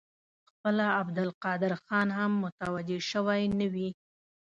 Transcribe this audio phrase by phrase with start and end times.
[0.49, 3.89] خپله عبدالقادر خان هم متوجه شوی نه وي.